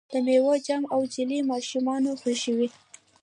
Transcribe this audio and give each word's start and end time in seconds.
د 0.11 0.13
میوو 0.25 0.53
جام 0.65 0.83
او 0.93 0.99
جیلی 1.13 1.39
ماشومان 1.51 2.03
خوښوي. 2.21 2.67